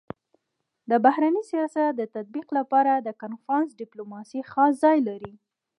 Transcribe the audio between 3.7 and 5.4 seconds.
ډيپلوماسي خاص ځای لري.